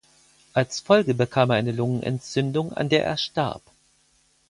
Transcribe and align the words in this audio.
Als 0.53 0.79
Folge 0.79 1.13
bekam 1.13 1.51
er 1.51 1.57
eine 1.57 1.71
Lungenentzündung 1.71 2.73
an 2.73 2.89
der 2.89 3.05
er 3.05 3.17
starb. 3.17 3.61